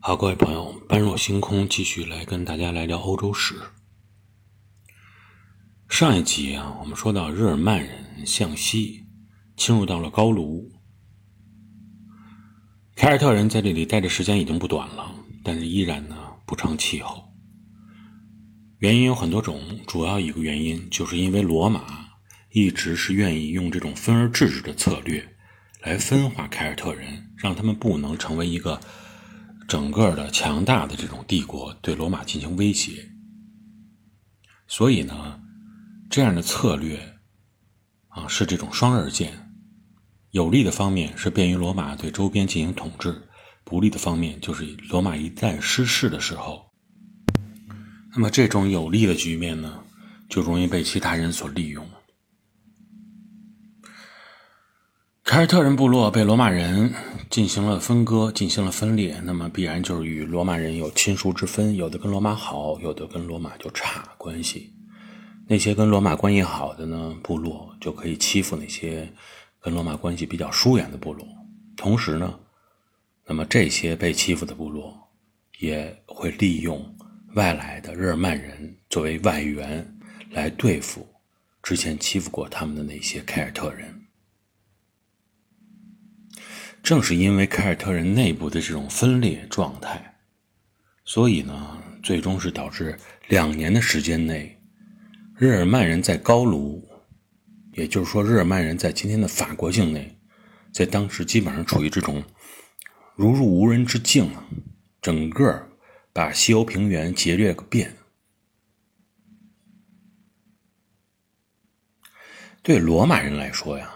[0.00, 3.56] 好，各位朋友，般若星空继续来跟大家来聊欧洲史。
[5.88, 9.04] 上一集啊，我们说到日耳曼人向西
[9.56, 10.70] 侵入到了高卢，
[12.94, 17.24] 凯尔特人在这里待的时间已经不短了，但是依然呢不成气候。
[18.78, 22.06] 原因有很多种，主要一个原因就是因为罗马
[22.52, 25.36] 一直是愿意用这种分而治之的策略
[25.82, 28.80] 来分化凯尔特人，让他们不能成为一个。
[29.68, 33.06] 整个的强大的这种帝国对罗马进行威胁，
[34.66, 35.38] 所以呢，
[36.08, 36.98] 这样的策略
[38.08, 39.52] 啊是这种双刃剑，
[40.30, 43.28] 有利的方面是便于罗马对周边进行统治，
[43.62, 46.64] 不利的方面就是罗马一旦失势的时候，
[48.14, 49.84] 那么这种有利的局面呢，
[50.30, 51.86] 就容易被其他人所利用。
[55.28, 56.90] 凯尔特人部落被罗马人
[57.28, 64.72] 进行了分割，进行了分裂，那么必然就是与罗马人有亲疏之分，有的跟罗马好，有的跟罗马就差关系。
[65.46, 69.06] 那些跟罗马关系好的呢，部落就可以欺负那些
[69.60, 71.28] 跟罗马关系比较疏远的部落。
[71.76, 72.34] 同时呢，
[73.26, 74.98] 那么这些被欺负的部落
[75.58, 76.82] 也会利用
[77.34, 79.86] 外来的日耳曼人作为外援
[80.30, 81.06] 来对付
[81.62, 83.94] 之前欺负过他们的那些凯尔特人。
[86.82, 90.16] 正是因为凯尔特人内部的这种分裂状态，
[91.04, 92.98] 所以呢，最终是导致
[93.28, 94.58] 两年的时间内，
[95.36, 96.88] 日耳曼人在高卢，
[97.74, 100.18] 也就是说，日耳曼人在今天的法国境内，
[100.72, 102.24] 在当时基本上处于这种
[103.16, 104.48] 如入无人之境啊，
[105.02, 105.68] 整个
[106.14, 107.94] 把西欧平原劫掠个遍。
[112.62, 113.94] 对罗马人来说呀，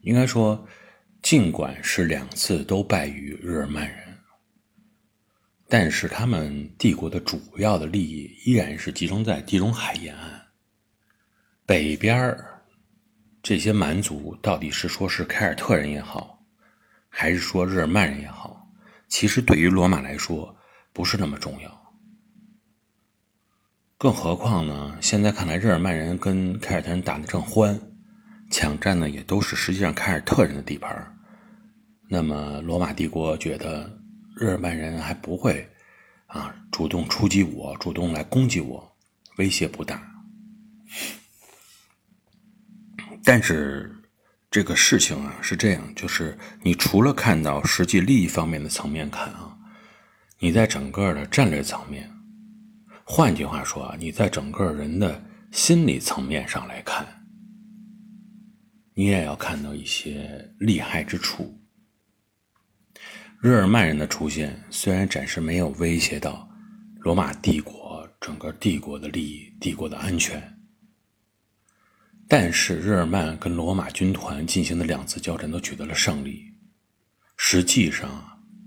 [0.00, 0.66] 应该说。
[1.28, 4.16] 尽管是两次都败于日耳曼人，
[5.68, 10.46] 但是他们帝国的主要的利益依然是集中在地中海沿岸。
[11.66, 12.34] 北边
[13.42, 16.42] 这些蛮族到底是说是凯尔特人也好，
[17.10, 18.66] 还是说日耳曼人也好，
[19.06, 20.56] 其实对于罗马来说
[20.94, 21.94] 不是那么重要。
[23.98, 27.78] 更何况呢，现在看来日耳曼人跟凯尔特人打得正欢。
[28.50, 31.17] 抢占的也都是实际上凯尔特人的地盘
[32.08, 34.00] 那么罗马帝国觉得
[34.34, 35.68] 日耳曼人还不会
[36.26, 38.96] 啊主动出击我，主动来攻击我，
[39.36, 40.02] 威胁不大。
[43.22, 43.94] 但是
[44.50, 49.54] 这个事情啊是这样，就是你除了看到实际利益方面的层面看啊，
[50.38, 52.10] 你在整个的战略层面，
[53.04, 57.06] 换句话说啊，你在整个人的心理层面上来看。
[58.94, 61.57] 你也要看到一些利害之处。
[63.40, 66.48] 日耳曼人的出现虽然暂时没有威胁到
[66.96, 70.58] 罗马帝国整个帝国的利益、帝国的安全，
[72.26, 76.52] 但是日耳曼跟罗马军团进行的两次交战都取得了胜利，
[77.36, 78.10] 实际上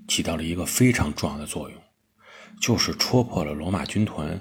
[0.08, 1.78] 起到了一个非常重要的作用，
[2.62, 4.40] 就是戳破了罗马军团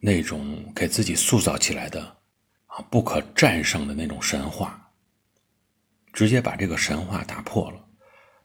[0.00, 2.02] 那种给自己塑造起来的
[2.64, 4.90] 啊不可战胜的那种神话。
[6.14, 7.83] 直接把这个神话打破了，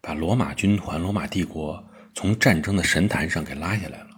[0.01, 1.83] 把罗马军团、罗马帝国
[2.13, 4.09] 从战争的神坛上给拉下来了。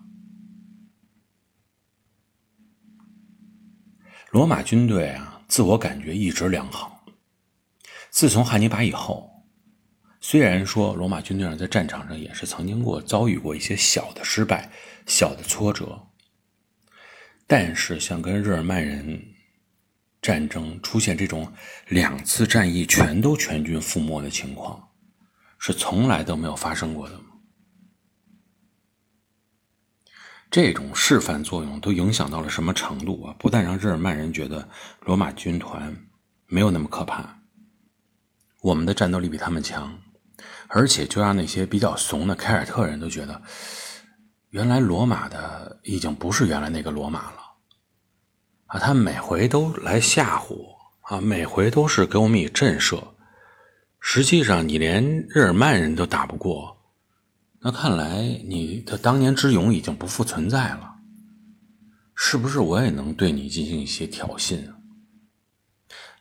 [4.32, 7.06] 罗马军队啊，自我感觉一直良好。
[8.10, 9.46] 自从汉尼拔以后，
[10.20, 14.72] 虽然说罗马军队上在战场上也是曾经过遭遇过一些小的失败、
[15.06, 16.08] 小的挫折，
[17.48, 19.28] 但是像跟日耳曼人。
[20.22, 21.52] 战争出现这种
[21.88, 24.91] 两次战役全都全军覆没的情况，
[25.64, 27.22] 是从来都没有发生过的。
[30.50, 33.36] 这种示范作用都影响到了什么程度啊？
[33.38, 34.68] 不但让日耳曼人觉得
[35.02, 35.96] 罗马军团
[36.48, 37.42] 没有那么可怕，
[38.62, 40.02] 我们的战斗力比他们强，
[40.68, 43.40] 而且就让那些比较怂的凯尔特人都觉得，
[44.50, 47.38] 原来罗马的已经不是原来那个罗马了。
[48.66, 53.11] 啊，他每回都来吓唬我啊，每回都是给我们以震慑。
[54.04, 56.76] 实际上，你连日耳曼人都打不过，
[57.62, 60.96] 那看来你的当年之勇已经不复存在了。
[62.16, 64.60] 是不是我也能对你进行一些挑衅？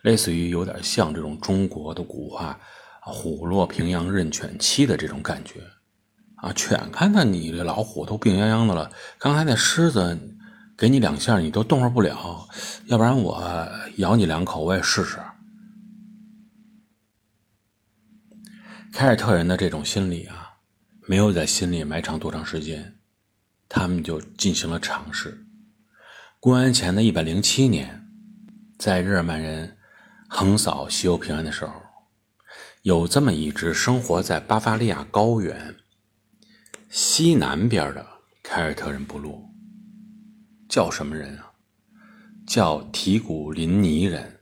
[0.03, 2.61] 类似于有点像这种中国的古话
[3.03, 5.61] “虎落平阳任犬欺”的这种感觉
[6.37, 6.53] 啊。
[6.53, 10.19] 犬看到你这老虎都病殃殃的了，刚才那狮子。
[10.77, 12.49] 给你两下，你都动弹不了，
[12.87, 15.19] 要不然我咬你两口，我也试试。
[18.93, 20.59] 凯尔特人的这种心理啊，
[21.07, 22.99] 没有在心里埋藏多长时间，
[23.69, 25.47] 他们就进行了尝试。
[26.41, 28.09] 公元前的一百零七年，
[28.79, 29.77] 在日耳曼人
[30.29, 31.73] 横扫西欧平原的时候，
[32.83, 35.77] 有这么一支生活在巴伐利亚高原
[36.89, 38.05] 西南边的
[38.43, 39.51] 凯尔特人部落，
[40.69, 41.53] 叫什么人啊？
[42.47, 44.41] 叫提古林尼人。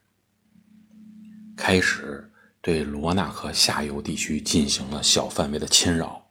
[1.54, 2.27] 开始
[2.68, 6.22] 对罗纳河下游地区进行了小范围的侵扰。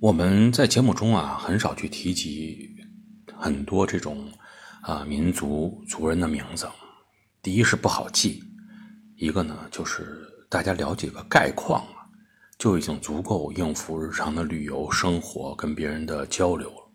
[0.00, 2.74] 我们在节目中啊，很少去提及
[3.34, 4.26] 很多这种
[4.80, 6.66] 啊民族族人的名字。
[7.42, 8.42] 第一是不好记，
[9.16, 12.08] 一个呢就是大家了解个概况啊，
[12.56, 16.90] 就已经足够应付日常的旅游生活跟别人的交流了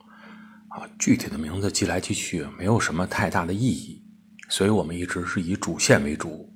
[0.69, 0.89] 啊。
[0.97, 4.00] 具体的名字记来记去没有什么太大的意义，
[4.51, 6.53] 所以我们一直是以主线为主，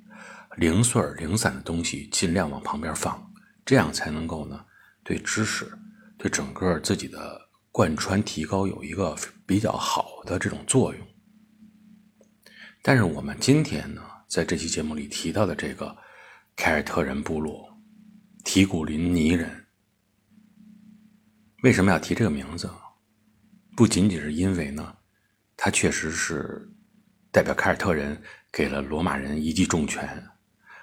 [0.58, 3.32] 零碎零散的东西尽量往旁边放，
[3.64, 4.62] 这样才能够呢
[5.02, 5.66] 对知识。
[6.18, 7.40] 对整个自己的
[7.70, 9.14] 贯穿提高有一个
[9.44, 11.06] 比较好的这种作用，
[12.82, 15.94] 但是我们今天呢，在这期节目里提到的这个
[16.56, 17.68] 凯尔特人部落
[18.44, 19.66] 提古林尼人，
[21.62, 22.70] 为什么要提这个名字？
[23.76, 24.96] 不仅仅是因为呢，
[25.54, 26.66] 他确实是
[27.36, 28.18] 代表凯尔特人
[28.50, 30.26] 给了罗马人一记重拳，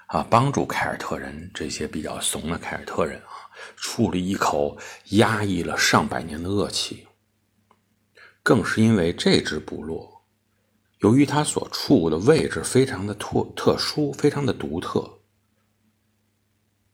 [0.06, 3.50] 啊，帮助凯尔特人这些比较怂的凯尔特人啊。
[3.74, 4.78] 出了一口
[5.10, 7.08] 压抑了上百年的恶气，
[8.44, 10.24] 更是因为这支部落，
[11.00, 15.18] 由于它所处的位置非常的特特殊，非常的独特，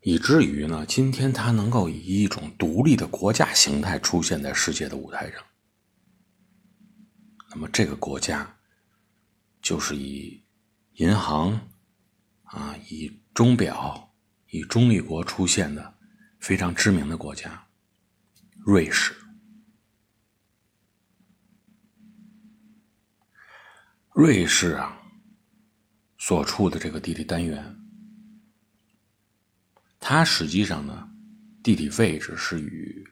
[0.01, 5.43] 以至于呢，今天它能够以一种独立的国家形态出现在世界的舞台上。
[7.51, 8.57] 那么，这个国家
[9.61, 10.45] 就是以
[10.95, 11.69] 银行
[12.43, 14.15] 啊，以钟表，
[14.49, 15.99] 以中立国出现的。
[16.41, 17.67] 非常知名的国家，
[18.65, 19.15] 瑞士。
[24.15, 25.03] 瑞士啊，
[26.17, 27.77] 所处的这个地理单元，
[29.99, 31.11] 它实际上呢，
[31.63, 33.07] 地理位置是与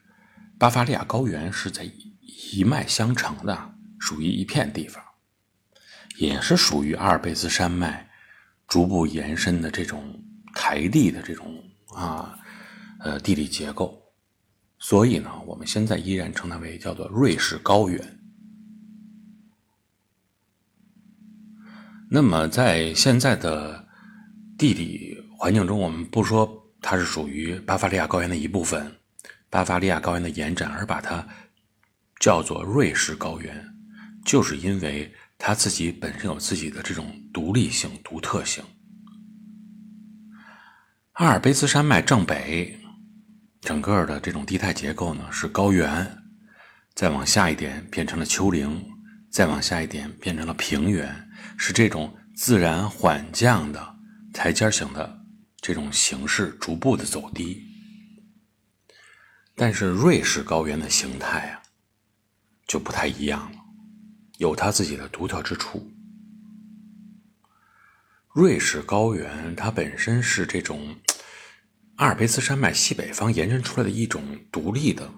[0.58, 1.84] 巴伐利亚高原是在
[2.20, 5.04] 一脉相承的，属于一片地方，
[6.18, 8.08] 也是属于阿尔卑斯山脉
[8.68, 10.22] 逐步延伸的这种
[10.54, 11.52] 台地的这种
[11.88, 12.38] 啊。
[13.00, 13.96] 呃，地理结构，
[14.80, 18.18] 所以呢，我们现在依然称它为叫做瑞士高原。
[22.10, 23.86] 那么，在现在的
[24.58, 28.92] 地理环境中，我们不说它是属于巴伐利亚高原的一部分，
[29.48, 31.24] 巴伐利亚高原的延展，而把它
[32.18, 33.64] 叫做瑞士高原，
[34.24, 38.62] 就是因为它自己本身有自己的这种独立性、独特性。
[41.12, 42.78] 阿尔卑斯山脉正北。
[43.60, 46.22] 整个的这种地态结构呢是高原，
[46.94, 48.88] 再往下一点变成了丘陵，
[49.30, 53.96] 再往下一点变成了平原，是这种自然缓降的
[54.32, 55.20] 台阶型的
[55.60, 57.66] 这种形式，逐步的走低。
[59.56, 61.62] 但是瑞士高原的形态啊，
[62.68, 63.57] 就不太一样了，
[64.38, 65.92] 有它自己的独特之处。
[68.34, 70.96] 瑞士高原它本身是这种。
[71.96, 75.12] 阿尔卑斯山脉西北方延伸出来的一种独立的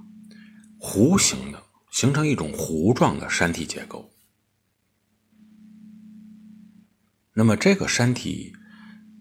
[0.79, 4.11] 弧形的，形成一种弧状的山体结构。
[7.35, 8.55] 那么这个山体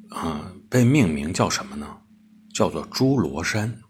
[0.09, 1.97] 啊，被命名叫什么呢？
[2.53, 3.81] 叫做侏罗山。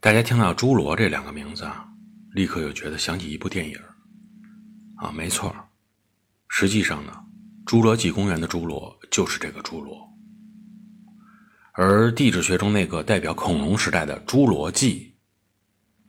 [0.00, 1.91] 大家听到“侏罗”这两个名字啊，
[2.34, 3.76] 立刻又觉得想起一部电影
[4.96, 5.54] 啊，没错
[6.48, 7.12] 实际上呢，
[7.66, 10.08] 侏罗纪公园的侏罗就是这个侏罗。
[11.72, 15.14] 而地质学中那个代表恐龙时代的侏罗纪，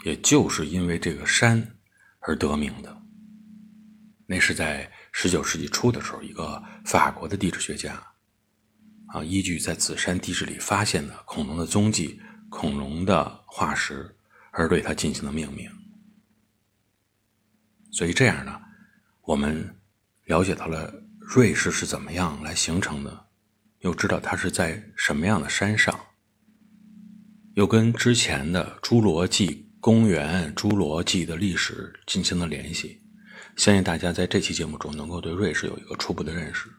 [0.03, 1.75] 也就是因为这个山
[2.19, 3.01] 而得名的。
[4.25, 8.01] 那是在十九世纪初的时候，一个法国的地质学家
[9.07, 14.13] 啊，依据在紫山地质里发现的恐龙的踪迹、恐龙的化石，
[14.51, 15.69] 而对它进行了命名。
[17.93, 18.59] 所以这样呢，
[19.21, 19.73] 我们
[20.25, 23.27] 了解到了瑞士是怎么样来形成的。
[23.79, 25.99] 又知道它是在什么样的山上，
[27.53, 33.01] 又跟之前的侏罗纪公园、侏罗纪的历史进行了联系，
[33.57, 36.69] 相信大家在这期节目中能够对瑞士有一个初步的认识。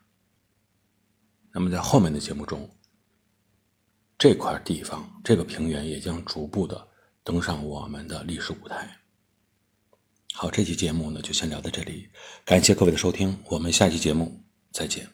[1.53, 2.75] 那么在后面的节目中，
[4.17, 6.89] 这块地方、这个平原也将逐步的
[7.23, 8.89] 登上我们的历史舞台。
[10.37, 12.09] 好，这期节目呢就先聊到这里，
[12.45, 15.14] 感谢各位的收听，我们下期节目再见。